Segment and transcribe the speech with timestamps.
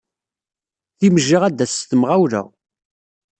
[0.97, 2.41] Timejja ad d-tass s temɣawla.